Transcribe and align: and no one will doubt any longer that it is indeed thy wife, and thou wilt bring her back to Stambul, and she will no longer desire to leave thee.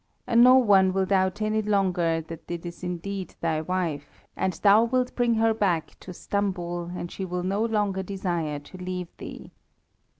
and 0.25 0.43
no 0.43 0.55
one 0.55 0.91
will 0.93 1.05
doubt 1.05 1.43
any 1.43 1.61
longer 1.61 2.21
that 2.21 2.49
it 2.49 2.65
is 2.65 2.83
indeed 2.83 3.35
thy 3.39 3.61
wife, 3.61 4.23
and 4.35 4.53
thou 4.53 4.83
wilt 4.83 5.13
bring 5.15 5.35
her 5.35 5.53
back 5.53 5.95
to 5.99 6.11
Stambul, 6.11 6.91
and 6.97 7.11
she 7.11 7.23
will 7.23 7.43
no 7.43 7.63
longer 7.63 8.01
desire 8.01 8.57
to 8.57 8.77
leave 8.77 9.15
thee. 9.17 9.51